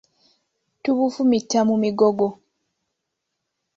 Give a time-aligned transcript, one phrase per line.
[0.83, 2.27] Tubufumita mu migogo.